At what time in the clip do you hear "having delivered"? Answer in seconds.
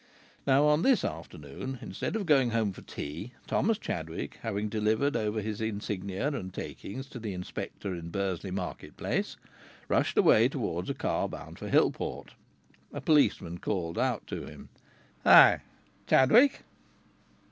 4.41-5.15